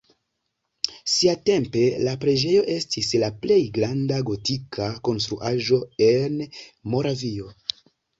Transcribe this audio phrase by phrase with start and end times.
[1.15, 6.41] Siatempe la preĝejo estis la plej granda gotika konstruaĵo en
[6.95, 7.53] Moravio.